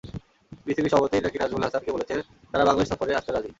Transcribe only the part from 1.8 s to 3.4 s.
বলেছেন, তারা বাংলাদেশ সফরে আসতে